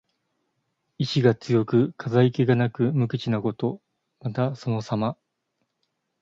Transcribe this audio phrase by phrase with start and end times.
[0.97, 3.83] 意思が強く、飾り気がなく無口なこと。
[4.19, 5.15] また、そのさま。